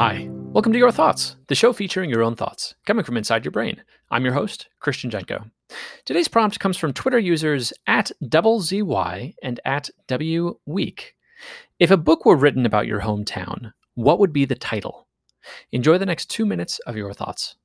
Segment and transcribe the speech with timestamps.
[0.00, 3.52] Hi, welcome to Your Thoughts, the show featuring your own thoughts, coming from inside your
[3.52, 3.82] brain.
[4.10, 5.50] I'm your host, Christian Jenko.
[6.06, 11.16] Today's prompt comes from Twitter users at double ZY and at W Week.
[11.78, 15.06] If a book were written about your hometown, what would be the title?
[15.70, 17.56] Enjoy the next two minutes of Your Thoughts.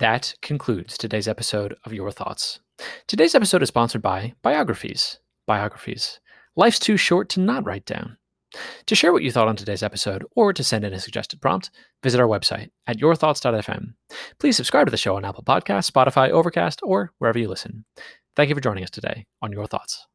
[0.00, 2.60] That concludes today's episode of Your Thoughts.
[3.06, 5.18] Today's episode is sponsored by Biographies.
[5.46, 6.20] Biographies.
[6.56, 8.16] Life's too short to not write down.
[8.86, 11.70] To share what you thought on today's episode or to send in a suggested prompt,
[12.02, 13.92] visit our website at yourthoughts.fm.
[14.38, 17.84] Please subscribe to the show on Apple Podcasts, Spotify, Overcast, or wherever you listen.
[18.36, 20.06] Thank you for joining us today on Your Thoughts.